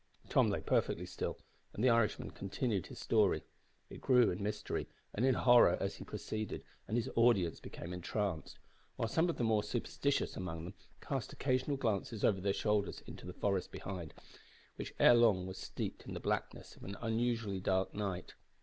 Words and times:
Tom 0.29 0.47
lay 0.49 0.61
perfectly 0.61 1.05
still, 1.05 1.37
and 1.75 1.83
the 1.83 1.89
Irishman 1.91 2.31
continued 2.31 2.87
his 2.87 2.97
story. 2.97 3.43
It 3.87 4.01
grew 4.01 4.31
in 4.31 4.41
mystery 4.41 4.87
and 5.13 5.23
in 5.23 5.35
horror 5.35 5.77
as 5.79 5.97
he 5.97 6.03
proceeded, 6.03 6.63
and 6.87 6.97
his 6.97 7.07
audience 7.15 7.59
became 7.59 7.93
entranced, 7.93 8.57
while 8.95 9.07
some 9.07 9.29
of 9.29 9.37
the 9.37 9.43
more 9.43 9.61
superstitious 9.61 10.35
among 10.35 10.63
them 10.63 10.73
cast 11.01 11.33
occasional 11.33 11.77
glances 11.77 12.23
over 12.25 12.41
their 12.41 12.51
shoulders 12.51 13.01
into 13.05 13.27
the 13.27 13.33
forest 13.33 13.71
behind, 13.71 14.15
which 14.75 14.95
ere 14.99 15.13
long 15.13 15.45
was 15.45 15.59
steeped 15.59 16.07
in 16.07 16.15
the 16.15 16.19
blackness 16.19 16.75
of 16.75 16.83
an 16.83 16.97
unusually 17.01 17.59
dark 17.59 17.93
night. 17.93 18.33